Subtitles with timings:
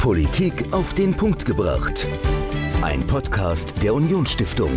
[0.00, 2.08] Politik auf den Punkt gebracht.
[2.80, 4.70] Ein Podcast der Unionsstiftung.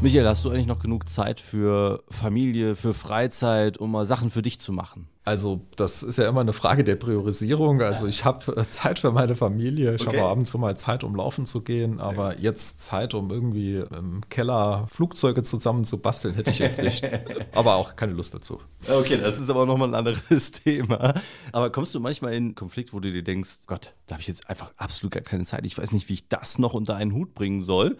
[0.00, 4.42] Michael, hast du eigentlich noch genug Zeit für Familie, für Freizeit, um mal Sachen für
[4.42, 5.08] dich zu machen?
[5.26, 7.80] Also, das ist ja immer eine Frage der Priorisierung.
[7.80, 9.94] Also, ich habe äh, Zeit für meine Familie.
[9.94, 10.18] Ich okay.
[10.18, 11.96] habe abends mal Zeit, um laufen zu gehen.
[11.96, 12.42] Sehr aber gut.
[12.42, 17.08] jetzt Zeit, um irgendwie im Keller Flugzeuge zusammen zu basteln, hätte ich jetzt nicht.
[17.52, 18.60] aber auch keine Lust dazu.
[18.86, 21.14] Okay, das ist aber nochmal ein anderes Thema.
[21.52, 24.28] Aber kommst du manchmal in einen Konflikt, wo du dir denkst, Gott, da habe ich
[24.28, 25.64] jetzt einfach absolut gar keine Zeit.
[25.64, 27.96] Ich weiß nicht, wie ich das noch unter einen Hut bringen soll.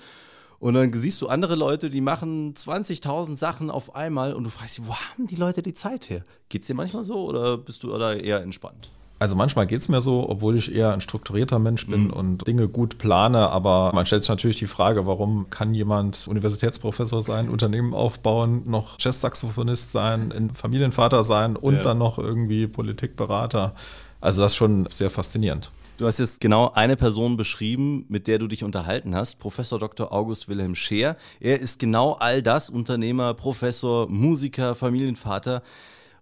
[0.65, 4.79] Und dann siehst du andere Leute, die machen 20.000 Sachen auf einmal und du fragst
[4.79, 6.23] dich, wo haben die Leute die Zeit her?
[6.49, 8.89] Geht es dir manchmal so oder bist du da eher entspannt?
[9.19, 12.13] Also manchmal geht es mir so, obwohl ich eher ein strukturierter Mensch bin mhm.
[12.15, 17.21] und Dinge gut plane, aber man stellt sich natürlich die Frage, warum kann jemand Universitätsprofessor
[17.21, 21.83] sein, Unternehmen aufbauen, noch Jazzsaxophonist sein, ein Familienvater sein und ja.
[21.83, 23.75] dann noch irgendwie Politikberater.
[24.23, 25.73] Also das ist schon sehr faszinierend.
[25.97, 30.13] Du hast jetzt genau eine Person beschrieben, mit der du dich unterhalten hast, Professor Dr.
[30.13, 31.17] August Wilhelm Scheer.
[31.39, 35.63] Er ist genau all das, Unternehmer, Professor, Musiker, Familienvater.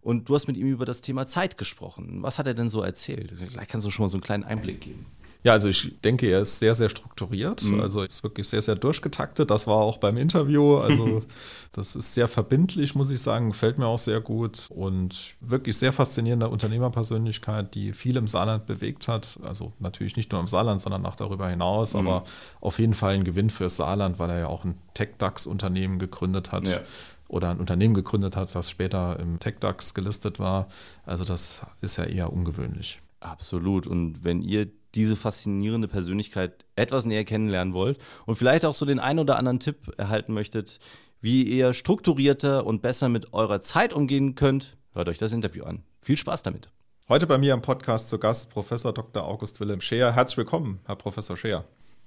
[0.03, 2.19] Und du hast mit ihm über das Thema Zeit gesprochen.
[2.23, 3.33] Was hat er denn so erzählt?
[3.35, 5.07] Vielleicht kannst du schon mal so einen kleinen Einblick geben.
[5.45, 7.65] Ja, also ich denke, er ist sehr, sehr strukturiert.
[7.65, 7.81] Mhm.
[7.81, 9.51] Also ist wirklich sehr, sehr durchgetaktet.
[9.51, 10.77] Das war auch beim Interview.
[10.77, 11.23] Also
[11.73, 13.51] das ist sehr verbindlich, muss ich sagen.
[13.51, 14.69] Gefällt mir auch sehr gut.
[14.71, 19.41] Und wirklich sehr faszinierende Unternehmerpersönlichkeit, die viel im Saarland bewegt hat.
[19.43, 21.95] Also natürlich nicht nur im Saarland, sondern auch darüber hinaus.
[21.95, 22.01] Mhm.
[22.01, 22.25] Aber
[22.61, 26.69] auf jeden Fall ein Gewinn fürs Saarland, weil er ja auch ein Tech-DAX-Unternehmen gegründet hat.
[26.69, 26.81] Ja
[27.29, 30.69] oder ein Unternehmen gegründet hat, das später im TechDAX gelistet war.
[31.07, 33.01] Also das ist ja eher ungewöhnlich.
[33.21, 33.87] Absolut.
[33.87, 38.99] Und wenn ihr diese faszinierende Persönlichkeit etwas näher kennenlernen wollt und vielleicht auch so den
[38.99, 40.79] einen oder anderen Tipp erhalten möchtet,
[41.21, 45.83] wie ihr strukturierter und besser mit eurer Zeit umgehen könnt, hört euch das Interview an.
[46.01, 46.69] Viel Spaß damit.
[47.09, 49.25] Heute bei mir im Podcast zu Gast Professor Dr.
[49.25, 50.15] August Wilhelm Scheer.
[50.15, 51.65] Herzlich willkommen, Herr Professor Scheer.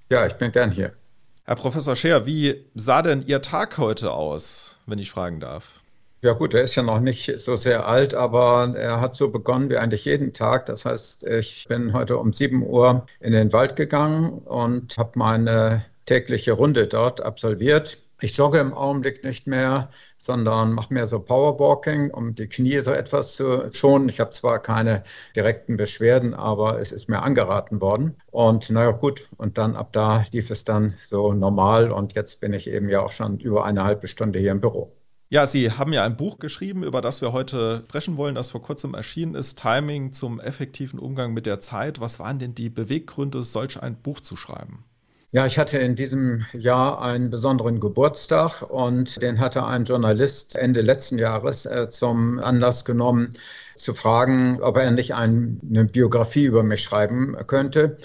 [0.10, 0.94] Ja, ich bin gern hier.
[1.46, 5.82] Herr Professor Scheer, wie sah denn Ihr Tag heute aus, wenn ich fragen darf?
[6.26, 9.70] Ja gut, er ist ja noch nicht so sehr alt, aber er hat so begonnen
[9.70, 10.66] wie eigentlich jeden Tag.
[10.66, 15.86] Das heißt, ich bin heute um 7 Uhr in den Wald gegangen und habe meine
[16.06, 18.00] tägliche Runde dort absolviert.
[18.22, 22.92] Ich jogge im Augenblick nicht mehr, sondern mache mehr so Powerwalking, um die Knie so
[22.92, 24.10] etwas zu schonen.
[24.10, 25.04] Ich habe zwar keine
[25.36, 28.18] direkten Beschwerden, aber es ist mir angeraten worden.
[28.32, 32.54] Und naja, gut, und dann ab da lief es dann so normal und jetzt bin
[32.54, 34.92] ich eben ja auch schon über eine halbe Stunde hier im Büro.
[35.30, 38.62] Ja, Sie haben ja ein Buch geschrieben, über das wir heute sprechen wollen, das vor
[38.62, 42.00] kurzem erschienen ist, Timing zum effektiven Umgang mit der Zeit.
[42.00, 44.86] Was waren denn die Beweggründe, solch ein Buch zu schreiben?
[45.32, 50.82] Ja, ich hatte in diesem Jahr einen besonderen Geburtstag und den hatte ein Journalist Ende
[50.82, 53.32] letzten Jahres äh, zum Anlass genommen,
[53.76, 57.98] zu fragen, ob er nicht ein, eine Biografie über mich schreiben könnte.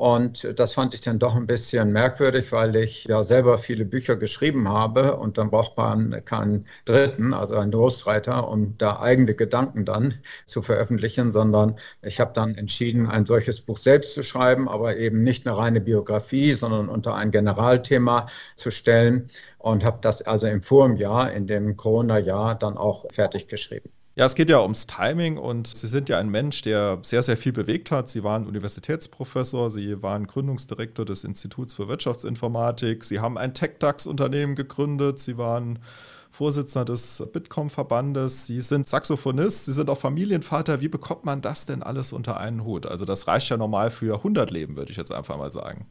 [0.00, 4.16] Und das fand ich dann doch ein bisschen merkwürdig, weil ich ja selber viele Bücher
[4.16, 9.84] geschrieben habe und dann braucht man keinen Dritten, also einen Ghostwriter, um da eigene Gedanken
[9.84, 10.14] dann
[10.46, 15.22] zu veröffentlichen, sondern ich habe dann entschieden, ein solches Buch selbst zu schreiben, aber eben
[15.22, 19.28] nicht eine reine Biografie, sondern unter ein Generalthema zu stellen
[19.58, 23.90] und habe das also im Vorjahr, in dem Corona-Jahr, dann auch fertig geschrieben.
[24.16, 27.36] Ja, es geht ja ums Timing und Sie sind ja ein Mensch, der sehr, sehr
[27.36, 28.08] viel bewegt hat.
[28.08, 35.20] Sie waren Universitätsprofessor, Sie waren Gründungsdirektor des Instituts für Wirtschaftsinformatik, Sie haben ein TechDAX-Unternehmen gegründet,
[35.20, 35.78] Sie waren
[36.32, 40.80] Vorsitzender des Bitkom-Verbandes, Sie sind Saxophonist, Sie sind auch Familienvater.
[40.80, 42.86] Wie bekommt man das denn alles unter einen Hut?
[42.86, 45.86] Also das reicht ja normal für 100 Leben, würde ich jetzt einfach mal sagen.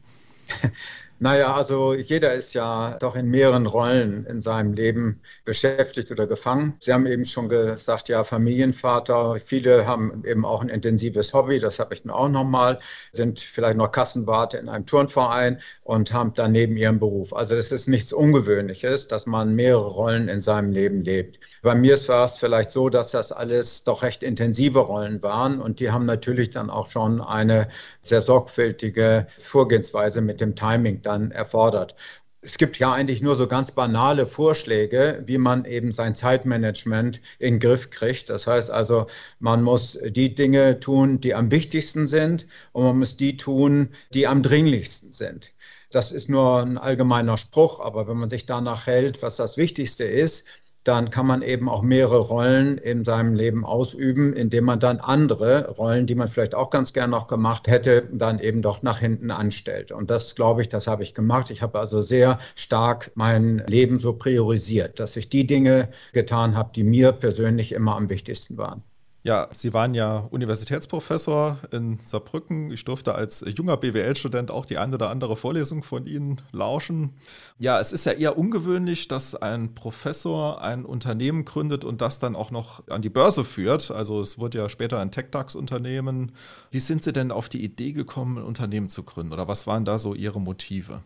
[1.22, 6.76] Naja, also jeder ist ja doch in mehreren Rollen in seinem Leben beschäftigt oder gefangen.
[6.80, 9.34] Sie haben eben schon gesagt, ja, Familienvater.
[9.34, 12.78] Viele haben eben auch ein intensives Hobby, das habe ich dann auch nochmal,
[13.12, 17.34] sind vielleicht noch Kassenwarte in einem Turnverein und haben daneben ihren Beruf.
[17.34, 21.38] Also es ist nichts Ungewöhnliches, dass man mehrere Rollen in seinem Leben lebt.
[21.60, 25.80] Bei mir war es vielleicht so, dass das alles doch recht intensive Rollen waren und
[25.80, 27.68] die haben natürlich dann auch schon eine
[28.02, 31.94] sehr sorgfältige Vorgehensweise mit dem Timing dann erfordert.
[32.42, 37.54] Es gibt ja eigentlich nur so ganz banale Vorschläge, wie man eben sein Zeitmanagement in
[37.54, 38.30] den Griff kriegt.
[38.30, 39.06] Das heißt also,
[39.40, 44.26] man muss die Dinge tun, die am wichtigsten sind und man muss die tun, die
[44.26, 45.52] am dringlichsten sind.
[45.90, 50.04] Das ist nur ein allgemeiner Spruch, aber wenn man sich danach hält, was das Wichtigste
[50.04, 50.46] ist,
[50.84, 55.68] dann kann man eben auch mehrere Rollen in seinem Leben ausüben, indem man dann andere
[55.70, 59.30] Rollen, die man vielleicht auch ganz gern noch gemacht hätte, dann eben doch nach hinten
[59.30, 59.92] anstellt.
[59.92, 61.50] Und das, glaube ich, das habe ich gemacht.
[61.50, 66.70] Ich habe also sehr stark mein Leben so priorisiert, dass ich die Dinge getan habe,
[66.74, 68.82] die mir persönlich immer am wichtigsten waren.
[69.22, 72.70] Ja, Sie waren ja Universitätsprofessor in Saarbrücken.
[72.70, 77.12] Ich durfte als junger BWL-Student auch die eine oder andere Vorlesung von Ihnen lauschen.
[77.58, 82.34] Ja, es ist ja eher ungewöhnlich, dass ein Professor ein Unternehmen gründet und das dann
[82.34, 83.90] auch noch an die Börse führt.
[83.90, 86.32] Also es wurde ja später ein TechDAX-Unternehmen.
[86.70, 89.34] Wie sind Sie denn auf die Idee gekommen, ein Unternehmen zu gründen?
[89.34, 91.02] Oder was waren da so Ihre Motive?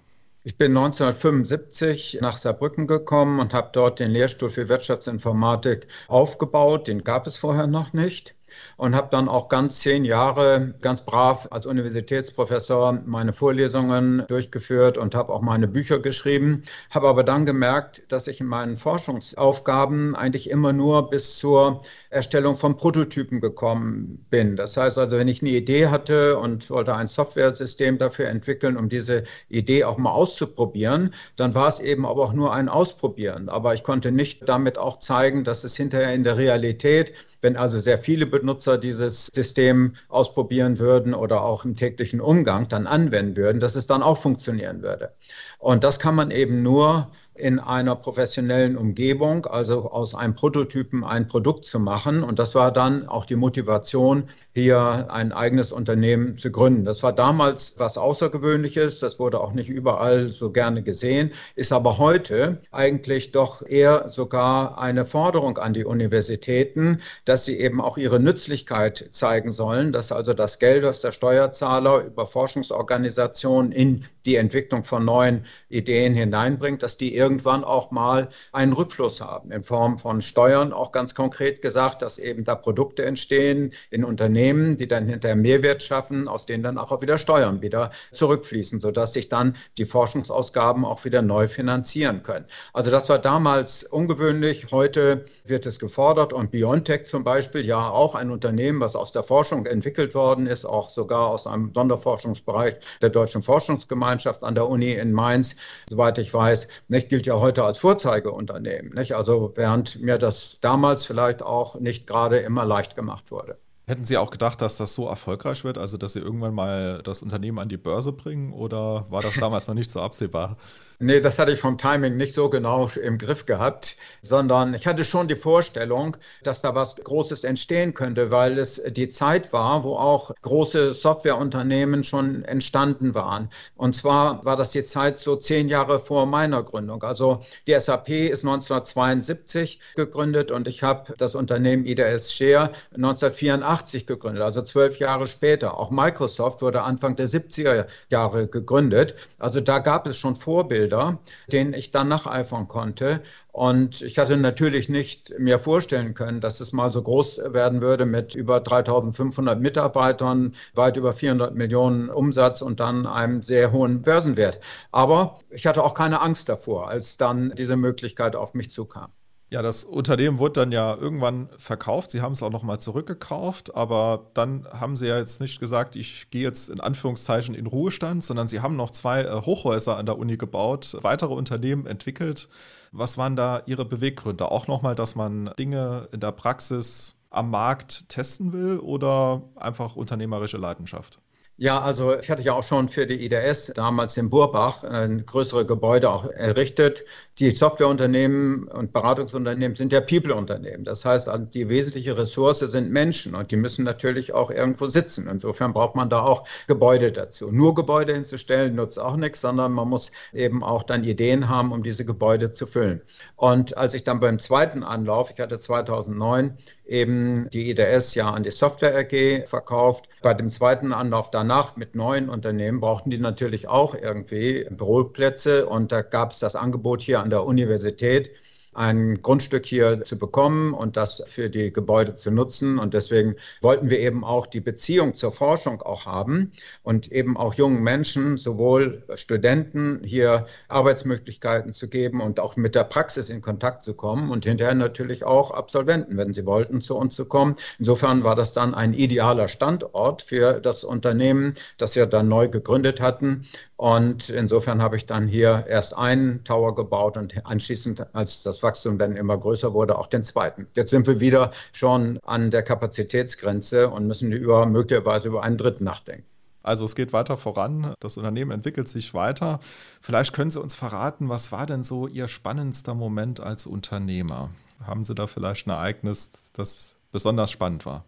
[0.47, 6.87] Ich bin 1975 nach Saarbrücken gekommen und habe dort den Lehrstuhl für Wirtschaftsinformatik aufgebaut.
[6.87, 8.35] Den gab es vorher noch nicht
[8.77, 15.15] und habe dann auch ganz zehn Jahre ganz brav als Universitätsprofessor meine Vorlesungen durchgeführt und
[15.15, 20.51] habe auch meine Bücher geschrieben, habe aber dann gemerkt, dass ich in meinen Forschungsaufgaben eigentlich
[20.51, 21.81] immer nur bis zur
[22.15, 24.57] Erstellung von Prototypen gekommen bin.
[24.57, 28.89] Das heißt also, wenn ich eine Idee hatte und wollte ein Softwaresystem dafür entwickeln, um
[28.89, 33.49] diese Idee auch mal auszuprobieren, dann war es eben aber auch nur ein Ausprobieren.
[33.49, 37.13] Aber ich konnte nicht damit auch zeigen, dass es hinterher in der Realität
[37.45, 42.87] wenn also sehr viele Benutzer dieses System ausprobieren würden oder auch im täglichen Umgang dann
[42.87, 45.13] anwenden würden, dass es dann auch funktionieren würde.
[45.59, 51.27] Und das kann man eben nur in einer professionellen Umgebung, also aus einem Prototypen ein
[51.27, 52.23] Produkt zu machen.
[52.23, 56.85] Und das war dann auch die Motivation, hier ein eigenes Unternehmen zu gründen.
[56.85, 61.99] Das war damals was Außergewöhnliches, das wurde auch nicht überall so gerne gesehen, ist aber
[61.99, 68.21] heute eigentlich doch eher sogar eine Forderung an die Universitäten, dass sie eben auch ihre
[68.21, 74.85] Nützlichkeit zeigen sollen, dass also das Geld, das der Steuerzahler über Forschungsorganisationen in die Entwicklung
[74.85, 80.21] von neuen Ideen hineinbringt, dass die irgendwann auch mal einen Rückfluss haben in Form von
[80.21, 85.37] Steuern, auch ganz konkret gesagt, dass eben da Produkte entstehen in Unternehmen, die dann hinterher
[85.37, 90.85] Mehrwert schaffen, aus denen dann auch wieder Steuern wieder zurückfließen, sodass sich dann die Forschungsausgaben
[90.85, 92.45] auch wieder neu finanzieren können.
[92.73, 94.67] Also das war damals ungewöhnlich.
[94.71, 99.23] Heute wird es gefordert und BioNTech zum Beispiel, ja auch ein Unternehmen, was aus der
[99.23, 104.69] Forschung entwickelt worden ist, auch sogar aus einem Sonderforschungsbereich der Deutschen Forschungsgemeinschaft Gemeinschaft an der
[104.69, 105.57] Uni in Mainz,
[105.89, 108.93] soweit ich weiß, nicht, gilt ja heute als Vorzeigeunternehmen.
[108.93, 109.15] Nicht?
[109.15, 113.57] Also während mir das damals vielleicht auch nicht gerade immer leicht gemacht wurde.
[113.87, 117.23] Hätten Sie auch gedacht, dass das so erfolgreich wird, also dass Sie irgendwann mal das
[117.23, 120.57] Unternehmen an die Börse bringen oder war das damals noch nicht so absehbar?
[121.01, 125.03] Nee, das hatte ich vom Timing nicht so genau im Griff gehabt, sondern ich hatte
[125.03, 129.97] schon die Vorstellung, dass da was Großes entstehen könnte, weil es die Zeit war, wo
[129.97, 133.51] auch große Softwareunternehmen schon entstanden waren.
[133.77, 137.03] Und zwar war das die Zeit so zehn Jahre vor meiner Gründung.
[137.03, 144.45] Also die SAP ist 1972 gegründet und ich habe das Unternehmen IDS Share 1984 gegründet,
[144.45, 145.79] also zwölf Jahre später.
[145.79, 149.17] Auch Microsoft wurde Anfang der 70er Jahre gegründet.
[149.39, 150.84] Also da gab es schon Vorbilder.
[150.85, 151.19] Vorbilder,
[151.51, 153.23] denen ich dann nacheifern konnte.
[153.53, 158.05] Und ich hatte natürlich nicht mir vorstellen können, dass es mal so groß werden würde
[158.07, 164.61] mit über 3500 Mitarbeitern, weit über 400 Millionen Umsatz und dann einem sehr hohen Börsenwert.
[164.93, 169.13] Aber ich hatte auch keine Angst davor, als dann diese Möglichkeit auf mich zukam.
[169.51, 172.11] Ja, das Unternehmen wurde dann ja irgendwann verkauft.
[172.11, 176.31] Sie haben es auch nochmal zurückgekauft, aber dann haben Sie ja jetzt nicht gesagt, ich
[176.31, 180.19] gehe jetzt in Anführungszeichen in Ruhestand, sondern Sie haben noch zwei äh, Hochhäuser an der
[180.19, 182.49] Uni gebaut, weitere Unternehmen entwickelt.
[182.91, 184.51] Was waren da Ihre Beweggründe?
[184.51, 190.57] Auch nochmal, dass man Dinge in der Praxis am Markt testen will oder einfach unternehmerische
[190.57, 191.21] Leidenschaft?
[191.57, 195.65] Ja, also ich hatte ja auch schon für die IDS damals in Burbach ein größere
[195.65, 197.05] Gebäude auch errichtet.
[197.39, 200.83] Die Softwareunternehmen und Beratungsunternehmen sind ja People-Unternehmen.
[200.83, 205.29] Das heißt, die wesentliche Ressource sind Menschen und die müssen natürlich auch irgendwo sitzen.
[205.29, 207.53] Insofern braucht man da auch Gebäude dazu.
[207.53, 211.85] Nur Gebäude hinzustellen nutzt auch nichts, sondern man muss eben auch dann Ideen haben, um
[211.85, 213.01] diese Gebäude zu füllen.
[213.37, 216.57] Und als ich dann beim zweiten Anlauf, ich hatte 2009
[216.87, 220.09] eben die IDS ja an die Software AG verkauft.
[220.23, 225.93] Bei dem zweiten Anlauf danach mit neuen Unternehmen brauchten die natürlich auch irgendwie Büroplätze und
[225.93, 228.31] da gab es das Angebot hier an der Universität
[228.75, 232.79] ein Grundstück hier zu bekommen und das für die Gebäude zu nutzen.
[232.79, 236.53] Und deswegen wollten wir eben auch die Beziehung zur Forschung auch haben
[236.83, 242.85] und eben auch jungen Menschen, sowohl Studenten hier Arbeitsmöglichkeiten zu geben und auch mit der
[242.85, 247.15] Praxis in Kontakt zu kommen und hinterher natürlich auch Absolventen, wenn sie wollten, zu uns
[247.15, 247.57] zu kommen.
[247.79, 253.01] Insofern war das dann ein idealer Standort für das Unternehmen, das wir dann neu gegründet
[253.01, 253.43] hatten.
[253.77, 258.99] Und insofern habe ich dann hier erst einen Tower gebaut und anschließend, als das Wachstum
[258.99, 260.67] dann immer größer wurde, auch den zweiten.
[260.75, 265.85] Jetzt sind wir wieder schon an der Kapazitätsgrenze und müssen über, möglicherweise über einen dritten
[265.85, 266.27] nachdenken.
[266.65, 269.61] Also es geht weiter voran, das Unternehmen entwickelt sich weiter.
[270.01, 274.51] Vielleicht können Sie uns verraten, was war denn so Ihr spannendster Moment als Unternehmer?
[274.85, 278.05] Haben Sie da vielleicht ein Ereignis, das besonders spannend war?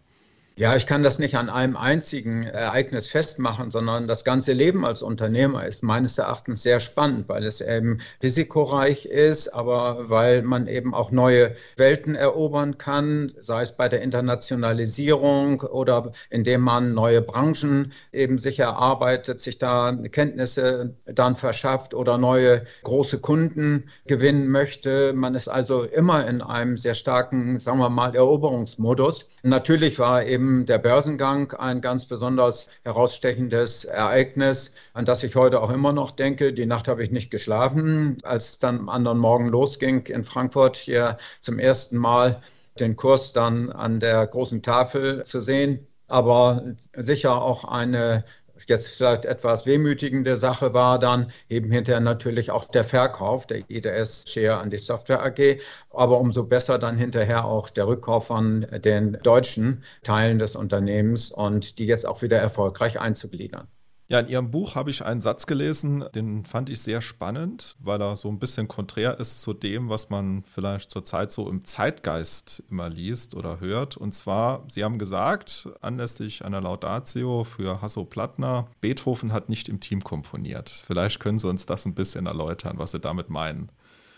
[0.59, 5.03] Ja, ich kann das nicht an einem einzigen Ereignis festmachen, sondern das ganze Leben als
[5.03, 10.95] Unternehmer ist meines Erachtens sehr spannend, weil es eben risikoreich ist, aber weil man eben
[10.95, 17.93] auch neue Welten erobern kann, sei es bei der Internationalisierung oder indem man neue Branchen
[18.11, 25.13] eben sich erarbeitet, sich da Kenntnisse dann verschafft oder neue große Kunden gewinnen möchte.
[25.13, 29.29] Man ist also immer in einem sehr starken, sagen wir mal, Eroberungsmodus.
[29.43, 35.71] Natürlich war eben der Börsengang ein ganz besonders herausstechendes Ereignis, an das ich heute auch
[35.71, 36.53] immer noch denke.
[36.53, 40.77] Die Nacht habe ich nicht geschlafen, als es dann am anderen Morgen losging in Frankfurt
[40.77, 42.41] hier zum ersten Mal
[42.79, 45.85] den Kurs dann an der großen Tafel zu sehen.
[46.07, 46.63] Aber
[46.93, 48.23] sicher auch eine
[48.67, 54.57] jetzt vielleicht etwas wehmütigende Sache war dann eben hinterher natürlich auch der Verkauf der IDS-Share
[54.57, 55.59] an die Software AG,
[55.89, 61.79] aber umso besser dann hinterher auch der Rückkauf von den deutschen Teilen des Unternehmens und
[61.79, 63.67] die jetzt auch wieder erfolgreich einzugliedern.
[64.09, 68.01] Ja, in Ihrem Buch habe ich einen Satz gelesen, den fand ich sehr spannend, weil
[68.01, 72.63] er so ein bisschen konträr ist zu dem, was man vielleicht zurzeit so im Zeitgeist
[72.69, 73.97] immer liest oder hört.
[73.97, 79.81] Und zwar, Sie haben gesagt, anlässlich einer Laudatio für Hasso Plattner, Beethoven hat nicht im
[79.81, 80.85] Team komponiert.
[80.87, 83.69] Vielleicht können Sie uns das ein bisschen erläutern, was Sie damit meinen.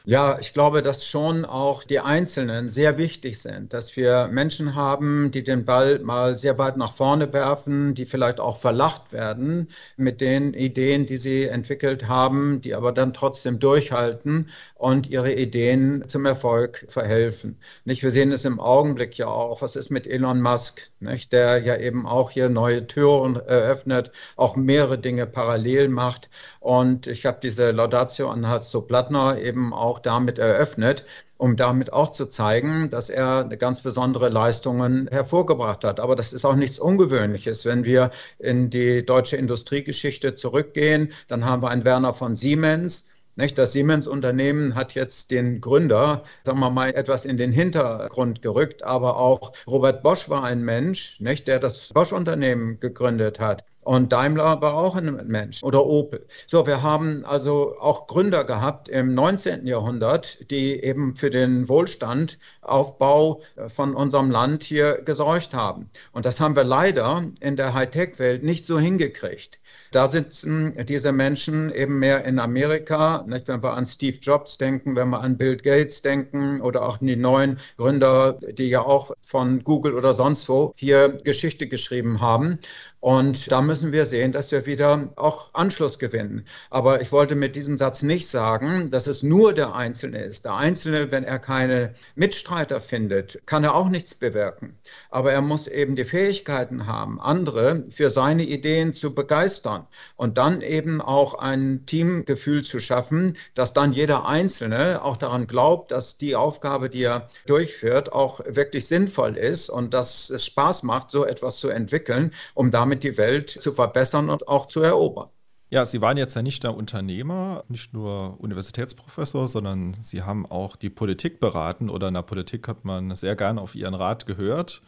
[0.06, 5.30] Ja, ich glaube, dass schon auch die Einzelnen sehr wichtig sind, dass wir Menschen haben,
[5.30, 10.22] die den Ball mal sehr weit nach vorne werfen, die vielleicht auch verlacht werden mit
[10.22, 16.26] den Ideen, die sie entwickelt haben, die aber dann trotzdem durchhalten und ihre Ideen zum
[16.26, 17.60] Erfolg verhelfen.
[17.84, 18.02] Nicht?
[18.02, 21.34] Wir sehen es im Augenblick ja auch, was ist mit Elon Musk, nicht?
[21.34, 26.30] der ja eben auch hier neue Türen eröffnet, auch mehrere Dinge parallel macht.
[26.62, 31.06] Und ich habe diese Laudatio an Hasso Plattner eben auch damit eröffnet,
[31.38, 36.00] um damit auch zu zeigen, dass er ganz besondere Leistungen hervorgebracht hat.
[36.00, 37.66] Aber das ist auch nichts Ungewöhnliches.
[37.66, 43.10] Wenn wir in die deutsche Industriegeschichte zurückgehen, dann haben wir einen Werner von Siemens,
[43.56, 49.18] das Siemens-Unternehmen hat jetzt den Gründer, sagen wir mal, etwas in den Hintergrund gerückt, aber
[49.18, 53.64] auch Robert Bosch war ein Mensch, nicht, der das Bosch-Unternehmen gegründet hat.
[53.90, 56.24] Und Daimler war auch ein Mensch oder Opel.
[56.46, 59.66] So, wir haben also auch Gründer gehabt im 19.
[59.66, 65.90] Jahrhundert, die eben für den Wohlstandaufbau von unserem Land hier gesorgt haben.
[66.12, 69.60] Und das haben wir leider in der Hightech-Welt nicht so hingekriegt.
[69.92, 73.24] Da sitzen diese Menschen eben mehr in Amerika.
[73.28, 73.48] Nicht?
[73.48, 77.08] Wenn wir an Steve Jobs denken, wenn wir an Bill Gates denken oder auch an
[77.08, 82.60] die neuen Gründer, die ja auch von Google oder sonst wo hier Geschichte geschrieben haben.
[83.02, 86.46] Und da müssen wir sehen, dass wir wieder auch Anschluss gewinnen.
[86.70, 90.44] Aber ich wollte mit diesem Satz nicht sagen, dass es nur der Einzelne ist.
[90.44, 94.78] Der Einzelne, wenn er keine Mitstreiter findet, kann er auch nichts bewirken.
[95.10, 99.88] Aber er muss eben die Fähigkeiten haben, andere für seine Ideen zu begeistern
[100.18, 105.92] und dann eben auch ein Teamgefühl zu schaffen, dass dann jeder Einzelne auch daran glaubt,
[105.92, 111.12] dass die Aufgabe, die er durchführt, auch wirklich sinnvoll ist und dass es Spaß macht,
[111.12, 115.30] so etwas zu entwickeln, um damit damit die Welt zu verbessern und auch zu erobern.
[115.70, 120.76] Ja, Sie waren jetzt ja nicht der Unternehmer, nicht nur Universitätsprofessor, sondern Sie haben auch
[120.76, 124.82] die Politik beraten oder in der Politik hat man sehr gerne auf Ihren Rat gehört.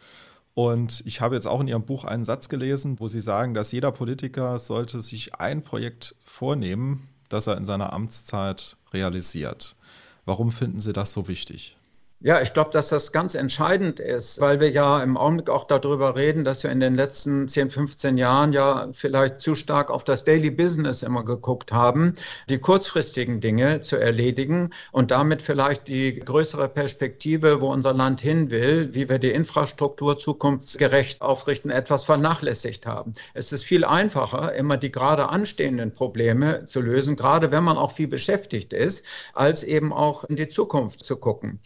[0.54, 3.70] Und ich habe jetzt auch in Ihrem Buch einen Satz gelesen, wo Sie sagen, dass
[3.70, 9.76] jeder Politiker sollte sich ein Projekt vornehmen, das er in seiner Amtszeit realisiert.
[10.24, 11.76] Warum finden Sie das so wichtig?
[12.24, 16.14] Ja, ich glaube, dass das ganz entscheidend ist, weil wir ja im Augenblick auch darüber
[16.14, 20.22] reden, dass wir in den letzten 10, 15 Jahren ja vielleicht zu stark auf das
[20.22, 22.14] Daily Business immer geguckt haben,
[22.48, 28.52] die kurzfristigen Dinge zu erledigen und damit vielleicht die größere Perspektive, wo unser Land hin
[28.52, 33.14] will, wie wir die Infrastruktur zukunftsgerecht aufrichten, etwas vernachlässigt haben.
[33.34, 37.90] Es ist viel einfacher, immer die gerade anstehenden Probleme zu lösen, gerade wenn man auch
[37.90, 41.58] viel beschäftigt ist, als eben auch in die Zukunft zu gucken.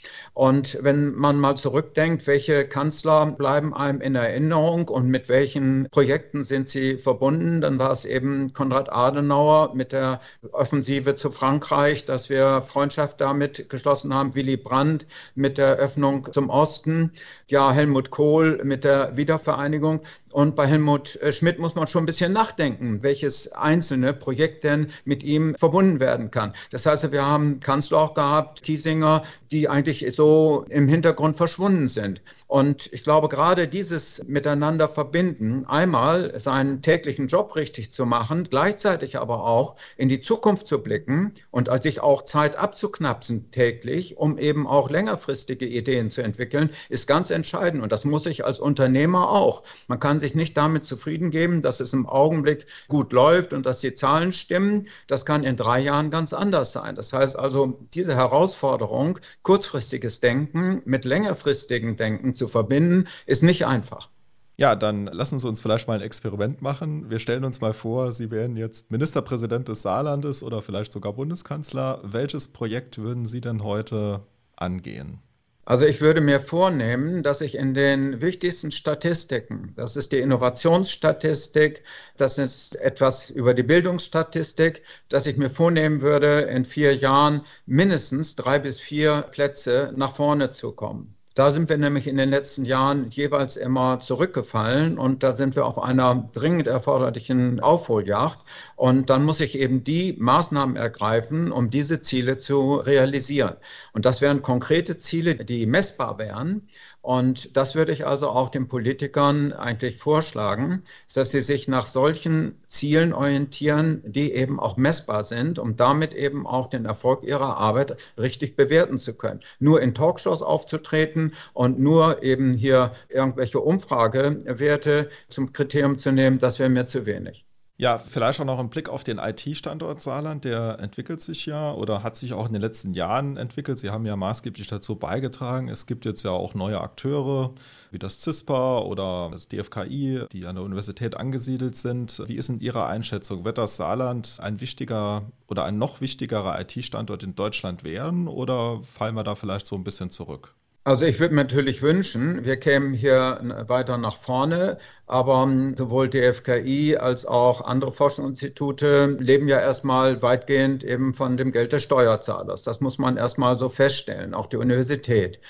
[0.47, 6.45] Und wenn man mal zurückdenkt, welche Kanzler bleiben einem in Erinnerung und mit welchen Projekten
[6.45, 10.21] sind sie verbunden, dann war es eben Konrad Adenauer mit der
[10.53, 16.49] Offensive zu Frankreich, dass wir Freundschaft damit geschlossen haben, Willy Brandt mit der Öffnung zum
[16.49, 17.11] Osten,
[17.49, 20.03] ja, Helmut Kohl mit der Wiedervereinigung.
[20.37, 24.89] Und bei Helmut äh, Schmidt muss man schon ein bisschen nachdenken, welches einzelne Projekt denn
[25.07, 26.53] mit ihm verbunden werden kann.
[26.71, 32.21] Das heißt, wir haben Kanzler auch gehabt, Kiesinger, die eigentlich so im Hintergrund verschwunden sind.
[32.49, 39.19] Und ich glaube, gerade dieses Miteinander verbinden, einmal seinen täglichen Job richtig zu machen, gleichzeitig
[39.19, 44.67] aber auch in die Zukunft zu blicken und sich auch Zeit abzuknapsen täglich, um eben
[44.67, 47.83] auch längerfristige Ideen zu entwickeln, ist ganz entscheidend.
[47.83, 49.63] Und das muss ich als Unternehmer auch.
[49.89, 53.81] Man kann sich nicht damit zufrieden geben, dass es im Augenblick gut läuft und dass
[53.81, 54.89] die Zahlen stimmen.
[55.07, 56.95] Das kann in drei Jahren ganz anders sein.
[56.95, 64.11] Das heißt also, diese Herausforderung, kurzfristiges Denken mit längerfristigen Denken zu verbinden, ist nicht einfach.
[64.59, 67.11] Ja, dann lassen Sie uns vielleicht mal ein Experiment machen.
[67.11, 72.01] Wir stellen uns mal vor, Sie wären jetzt Ministerpräsident des Saarlandes oder vielleicht sogar Bundeskanzler.
[72.03, 74.23] Welches Projekt würden Sie denn heute
[74.57, 75.21] angehen?
[75.69, 81.83] Also ich würde mir vornehmen, dass ich in den wichtigsten Statistiken, das ist die Innovationsstatistik,
[82.17, 88.37] das ist etwas über die Bildungsstatistik, dass ich mir vornehmen würde, in vier Jahren mindestens
[88.37, 91.16] drei bis vier Plätze nach vorne zu kommen.
[91.37, 95.67] Da sind wir nämlich in den letzten Jahren jeweils immer zurückgefallen und da sind wir
[95.67, 98.39] auf einer dringend erforderlichen Aufholjagd.
[98.75, 103.57] Und dann muss ich eben die Maßnahmen ergreifen, um diese Ziele zu realisieren.
[103.93, 106.67] Und das wären konkrete Ziele, die messbar wären
[107.07, 110.83] und das würde ich also auch den Politikern eigentlich vorschlagen,
[111.15, 116.49] dass sie sich nach solchen Zielen orientieren, die eben auch messbar sind, um damit eben
[116.49, 119.39] auch den Erfolg ihrer Arbeit richtig bewerten zu können.
[119.61, 126.59] Nur in Talkshows aufzutreten und nur eben hier irgendwelche Umfragewerte zum Kriterium zu nehmen, das
[126.59, 127.47] wäre mir zu wenig.
[127.79, 130.47] Ja, vielleicht auch noch ein Blick auf den IT-Standort Saarland.
[130.47, 133.79] Der entwickelt sich ja oder hat sich auch in den letzten Jahren entwickelt.
[133.79, 135.69] Sie haben ja maßgeblich dazu beigetragen.
[135.69, 137.53] Es gibt jetzt ja auch neue Akteure
[137.91, 142.23] wie das CISPA oder das DFKI, die an der Universität angesiedelt sind.
[142.27, 143.45] Wie ist in Ihrer Einschätzung?
[143.45, 149.15] Wird das Saarland ein wichtiger oder ein noch wichtigerer IT-Standort in Deutschland werden oder fallen
[149.15, 150.55] wir da vielleicht so ein bisschen zurück?
[150.87, 156.09] Also ich würde mir natürlich wünschen, wir kämen hier weiter nach vorne, aber ähm, sowohl
[156.09, 162.65] DFKI als auch andere Forschungsinstitute leben ja erstmal weitgehend eben von dem Geld des Steuerzahlers.
[162.65, 165.41] Das muss man erstmal so feststellen, auch die Universität.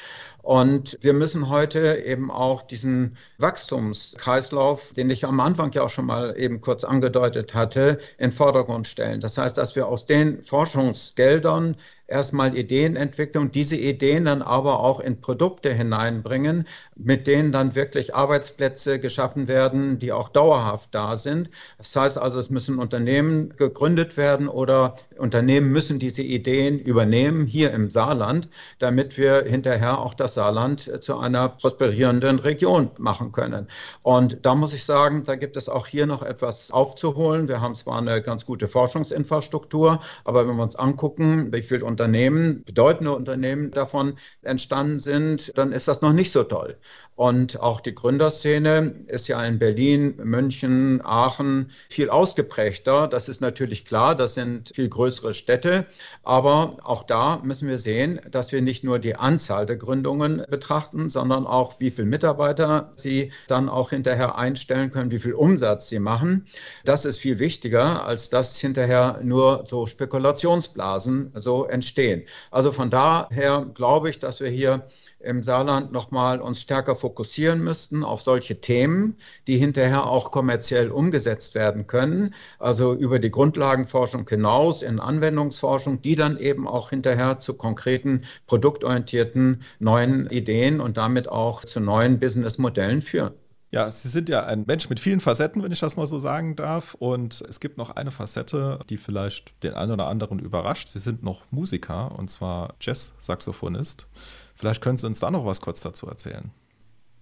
[0.46, 6.06] Und wir müssen heute eben auch diesen Wachstumskreislauf, den ich am Anfang ja auch schon
[6.06, 9.18] mal eben kurz angedeutet hatte, in Vordergrund stellen.
[9.18, 11.76] Das heißt, dass wir aus den Forschungsgeldern
[12.06, 18.14] erstmal Ideen entwickeln diese Ideen dann aber auch in Produkte hineinbringen, mit denen dann wirklich
[18.14, 21.50] Arbeitsplätze geschaffen werden, die auch dauerhaft da sind.
[21.78, 27.72] Das heißt also, es müssen Unternehmen gegründet werden oder Unternehmen müssen diese Ideen übernehmen hier
[27.72, 33.68] im Saarland, damit wir hinterher auch das Saarland zu einer prosperierenden Region machen können.
[34.02, 37.48] Und da muss ich sagen, da gibt es auch hier noch etwas aufzuholen.
[37.48, 42.62] Wir haben zwar eine ganz gute Forschungsinfrastruktur, aber wenn wir uns angucken, wie viel Unternehmen,
[42.64, 46.76] bedeutende Unternehmen davon entstanden sind, dann ist das noch nicht so toll.
[47.14, 53.08] Und auch die Gründerszene ist ja in Berlin, München, Aachen viel ausgeprägter.
[53.08, 55.86] Das ist natürlich klar, das sind viel größere Städte.
[56.22, 61.10] Aber auch da müssen wir sehen, dass wir nicht nur die Anzahl der Gründungen betrachten,
[61.10, 65.98] sondern auch, wie viele Mitarbeiter sie dann auch hinterher einstellen können, wie viel Umsatz sie
[65.98, 66.46] machen.
[66.84, 72.22] Das ist viel wichtiger, als dass hinterher nur so Spekulationsblasen so entstehen.
[72.50, 74.86] Also von daher glaube ich, dass wir hier
[75.20, 81.54] im Saarland nochmal uns stärker fokussieren müssten auf solche Themen, die hinterher auch kommerziell umgesetzt
[81.54, 87.54] werden können, also über die Grundlagenforschung hinaus in Anwendungsforschung, die dann eben auch hinterher zu
[87.54, 93.34] konkreten produktorientierten neuen Ideen und damit auch zu neuen Businessmodellen führen.
[93.72, 96.56] Ja, Sie sind ja ein Mensch mit vielen Facetten, wenn ich das mal so sagen
[96.56, 96.94] darf.
[96.94, 100.88] Und es gibt noch eine Facette, die vielleicht den einen oder anderen überrascht.
[100.88, 104.08] Sie sind noch Musiker und zwar Jazz-Saxophonist.
[104.56, 106.50] Vielleicht können Sie uns da noch was kurz dazu erzählen.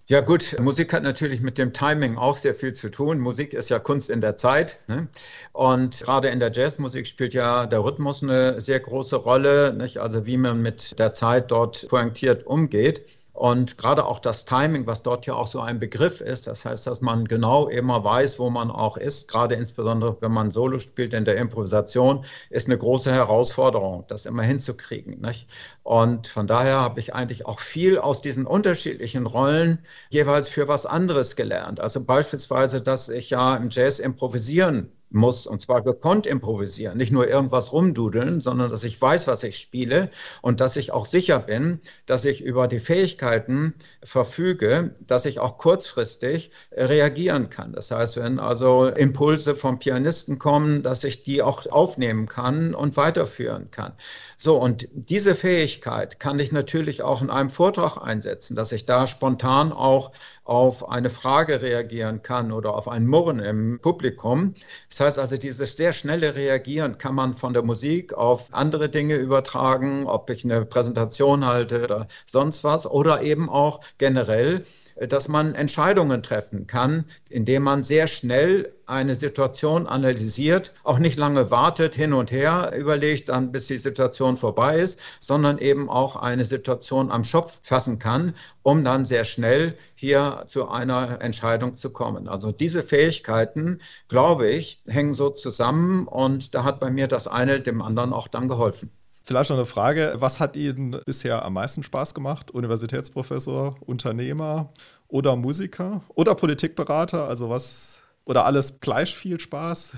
[0.07, 3.19] Ja gut, Musik hat natürlich mit dem Timing auch sehr viel zu tun.
[3.19, 4.77] Musik ist ja Kunst in der Zeit.
[4.87, 5.07] Ne?
[5.51, 9.73] Und gerade in der Jazzmusik spielt ja der Rhythmus eine sehr große Rolle.
[9.73, 9.97] Nicht?
[9.97, 13.01] Also wie man mit der Zeit dort pointiert umgeht.
[13.35, 16.87] Und gerade auch das Timing, was dort ja auch so ein Begriff ist, das heißt,
[16.87, 21.13] dass man genau immer weiß, wo man auch ist, gerade insbesondere wenn man Solo spielt
[21.13, 25.19] in der Improvisation, ist eine große Herausforderung, das immer hinzukriegen.
[25.19, 25.49] Nicht?
[25.83, 30.85] Und von daher habe ich eigentlich auch viel aus diesen unterschiedlichen Rollen jeweils für was
[30.85, 31.81] anderes gelernt.
[31.81, 37.27] Also beispielsweise, dass ich ja im Jazz improvisieren muss und zwar gekonnt improvisieren, nicht nur
[37.27, 40.09] irgendwas rumdudeln, sondern dass ich weiß, was ich spiele
[40.41, 45.57] und dass ich auch sicher bin, dass ich über die Fähigkeiten verfüge, dass ich auch
[45.57, 47.71] kurzfristig reagieren kann.
[47.73, 52.97] Das heißt, wenn also Impulse vom Pianisten kommen, dass ich die auch aufnehmen kann und
[52.97, 53.93] weiterführen kann.
[54.37, 59.07] So, und diese Fähigkeit kann ich natürlich auch in einem Vortrag einsetzen, dass ich da
[59.07, 60.11] spontan auch
[60.43, 64.53] auf eine Frage reagieren kann oder auf ein Murren im Publikum.
[64.89, 69.15] Das heißt also, dieses sehr schnelle Reagieren kann man von der Musik auf andere Dinge
[69.15, 74.65] übertragen, ob ich eine Präsentation halte oder sonst was, oder eben auch generell
[74.95, 81.51] dass man Entscheidungen treffen kann, indem man sehr schnell eine Situation analysiert, auch nicht lange
[81.51, 86.45] wartet, hin und her überlegt, dann bis die Situation vorbei ist, sondern eben auch eine
[86.45, 92.27] Situation am Schopf fassen kann, um dann sehr schnell hier zu einer Entscheidung zu kommen.
[92.27, 97.59] Also diese Fähigkeiten, glaube ich, hängen so zusammen und da hat bei mir das eine
[97.59, 98.91] dem anderen auch dann geholfen.
[99.27, 100.13] Vielleicht noch eine Frage.
[100.17, 102.51] Was hat Ihnen bisher am meisten Spaß gemacht?
[102.51, 104.71] Universitätsprofessor, Unternehmer
[105.07, 107.27] oder Musiker oder Politikberater?
[107.27, 109.97] Also was oder alles gleich viel Spaß?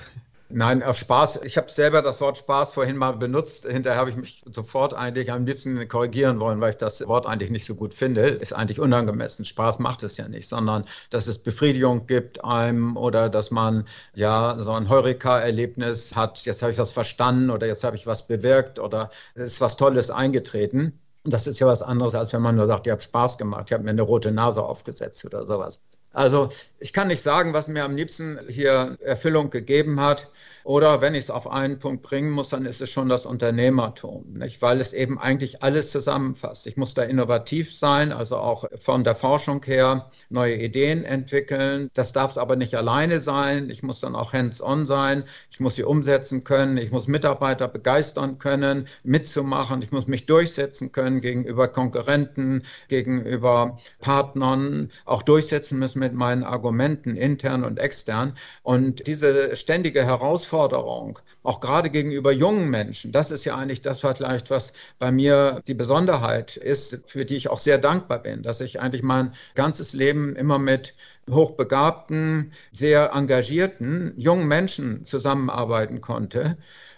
[0.49, 1.41] Nein, auf Spaß.
[1.43, 3.65] Ich habe selber das Wort Spaß vorhin mal benutzt.
[3.65, 7.51] Hinterher habe ich mich sofort eigentlich am liebsten korrigieren wollen, weil ich das Wort eigentlich
[7.51, 8.21] nicht so gut finde.
[8.21, 9.43] Ist eigentlich unangemessen.
[9.43, 14.57] Spaß macht es ja nicht, sondern dass es Befriedigung gibt einem oder dass man ja
[14.59, 16.45] so ein Heureka-Erlebnis hat.
[16.45, 19.75] Jetzt habe ich das verstanden oder jetzt habe ich was bewirkt oder es ist was
[19.75, 20.97] Tolles eingetreten.
[21.25, 23.73] Das ist ja was anderes, als wenn man nur sagt, ich habe Spaß gemacht, ich
[23.73, 25.83] habe mir eine rote Nase aufgesetzt oder sowas.
[26.17, 26.49] Also
[26.79, 30.31] ich kann nicht sagen, was mir am liebsten hier Erfüllung gegeben hat.
[30.67, 34.33] Oder wenn ich es auf einen Punkt bringen muss, dann ist es schon das Unternehmertum,
[34.33, 34.61] nicht?
[34.61, 36.67] weil es eben eigentlich alles zusammenfasst.
[36.67, 41.89] Ich muss da innovativ sein, also auch von der Forschung her neue Ideen entwickeln.
[41.93, 43.69] Das darf es aber nicht alleine sein.
[43.69, 45.23] Ich muss dann auch hands-on sein.
[45.49, 46.75] Ich muss sie umsetzen können.
[46.75, 49.81] Ich muss Mitarbeiter begeistern können, mitzumachen.
[49.81, 57.15] Ich muss mich durchsetzen können gegenüber Konkurrenten, gegenüber Partnern, auch durchsetzen müssen mit meinen Argumenten
[57.15, 58.33] intern und extern.
[58.63, 63.11] Und diese ständige Herausforderung, Herausforderung, auch gerade gegenüber jungen Menschen.
[63.11, 67.49] Das ist ja eigentlich das vielleicht, was bei mir die Besonderheit ist, für die ich
[67.49, 70.95] auch sehr dankbar bin, dass ich eigentlich mein ganzes Leben immer mit
[71.29, 76.57] hochbegabten, sehr engagierten jungen Menschen zusammenarbeiten konnte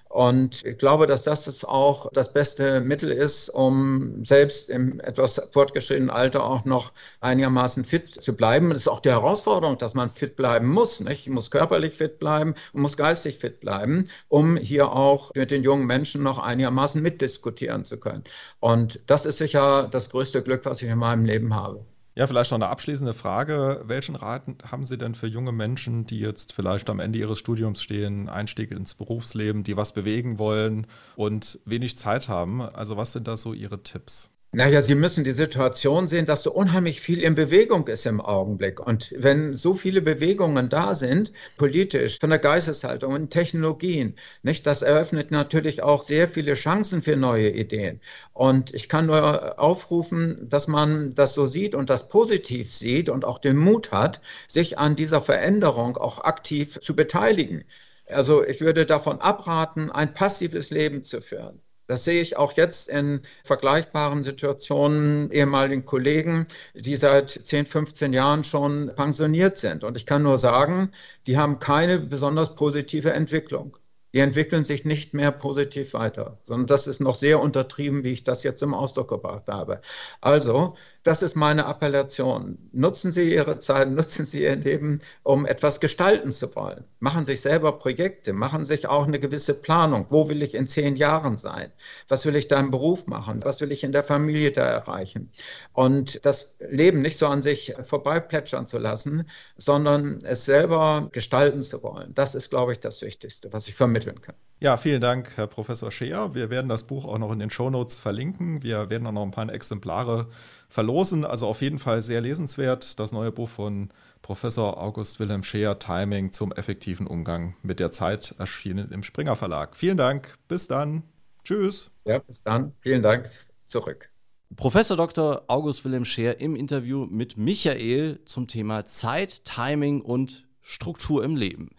[0.10, 6.10] und ich glaube, dass das auch das beste Mittel ist, um selbst im etwas fortgeschrittenen
[6.10, 6.91] Alter auch noch
[7.22, 8.69] einigermaßen fit zu bleiben.
[8.72, 11.00] Das ist auch die Herausforderung, dass man fit bleiben muss.
[11.00, 11.28] Nicht?
[11.28, 15.63] Ich muss körperlich fit bleiben und muss geistig fit bleiben, um hier auch mit den
[15.63, 18.24] jungen Menschen noch einigermaßen mitdiskutieren zu können.
[18.60, 21.86] Und das ist sicher das größte Glück, was ich in meinem Leben habe.
[22.20, 23.82] Ja, vielleicht noch eine abschließende Frage.
[23.86, 27.82] Welchen Rat haben Sie denn für junge Menschen, die jetzt vielleicht am Ende ihres Studiums
[27.82, 32.62] stehen, Einstieg ins Berufsleben, die was bewegen wollen und wenig Zeit haben?
[32.62, 34.32] Also was sind da so Ihre Tipps?
[34.52, 38.80] Naja, Sie müssen die Situation sehen, dass so unheimlich viel in Bewegung ist im Augenblick.
[38.80, 44.82] Und wenn so viele Bewegungen da sind, politisch, von der Geisteshaltung und Technologien, nicht, das
[44.82, 48.02] eröffnet natürlich auch sehr viele Chancen für neue Ideen.
[48.34, 53.26] Und ich kann nur aufrufen, dass man das so sieht und das positiv sieht und
[53.26, 57.66] auch den Mut hat, sich an dieser Veränderung auch aktiv zu beteiligen.
[58.08, 61.62] Also ich würde davon abraten, ein passives Leben zu führen.
[61.89, 68.43] Das sehe ich auch jetzt in vergleichbaren Situationen ehemaligen Kollegen, die seit 10, 15 Jahren
[68.43, 69.84] schon pensioniert sind.
[69.84, 70.91] Und ich kann nur sagen,
[71.25, 73.75] die haben keine besonders positive Entwicklung.
[74.13, 78.23] Die entwickeln sich nicht mehr positiv weiter, sondern das ist noch sehr untertrieben, wie ich
[78.23, 79.82] das jetzt im Ausdruck gebracht habe.
[80.21, 82.58] Also das ist meine Appellation.
[82.72, 86.84] Nutzen Sie Ihre Zeit, nutzen Sie Ihr Leben, um etwas gestalten zu wollen.
[87.00, 90.06] Machen sich selber Projekte, machen sich auch eine gewisse Planung.
[90.10, 91.72] Wo will ich in zehn Jahren sein?
[92.08, 93.44] Was will ich da im Beruf machen?
[93.44, 95.32] Was will ich in der Familie da erreichen?
[95.74, 101.82] Und das Leben nicht so an sich vorbeiplätschern zu lassen, sondern es selber gestalten zu
[101.84, 102.14] wollen.
[102.14, 104.36] Das ist, glaube ich, das Wichtigste, was ich vermitteln kann.
[104.62, 106.36] Ja, vielen Dank, Herr Professor Scheer.
[106.36, 108.62] Wir werden das Buch auch noch in den Shownotes verlinken.
[108.62, 110.28] Wir werden auch noch ein paar Exemplare
[110.70, 111.26] verlosen.
[111.26, 113.00] Also auf jeden Fall sehr lesenswert.
[113.00, 113.90] Das neue Buch von
[114.22, 119.76] Professor August Wilhelm Scheer, Timing zum effektiven Umgang mit der Zeit, erschienen im Springer Verlag.
[119.76, 120.36] Vielen Dank.
[120.48, 121.04] Bis dann.
[121.44, 121.92] Tschüss.
[122.06, 122.74] Ja, bis dann.
[122.82, 123.28] Vielen Dank.
[123.66, 124.10] Zurück.
[124.56, 125.44] Professor Dr.
[125.48, 131.70] August Wilhelm Scheer im Interview mit Michael zum Thema Zeit, Timing und Struktur im Leben.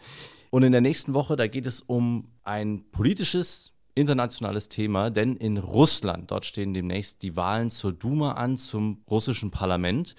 [0.50, 5.58] Und in der nächsten Woche, da geht es um ein politisches internationales Thema, denn in
[5.58, 10.14] Russland, dort stehen demnächst die Wahlen zur Duma an, zum russischen Parlament.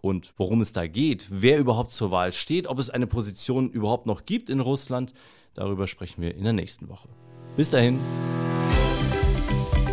[0.00, 4.06] und worum es da geht, wer überhaupt zur Wahl steht, ob es eine Position überhaupt
[4.06, 5.12] noch gibt in Russland,
[5.54, 7.08] darüber sprechen wir in der nächsten Woche.
[7.56, 7.98] Bis dahin.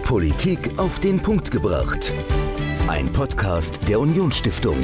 [0.03, 2.13] Politik auf den Punkt gebracht.
[2.87, 4.77] Ein Podcast der Unionsstiftung.